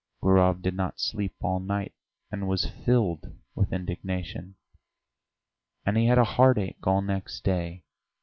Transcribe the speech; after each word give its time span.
Gurov 0.23 0.63
did 0.63 0.73
not 0.73 0.99
sleep 0.99 1.35
all 1.41 1.59
night, 1.59 1.93
and 2.31 2.47
was 2.47 2.65
filled 2.67 3.37
with 3.53 3.71
indignation. 3.71 4.55
And 5.85 5.95
he 5.95 6.07
had 6.07 6.17
a 6.17 6.25
headache 6.25 6.87
all 6.87 7.03
next 7.03 7.43
day. 7.43 7.83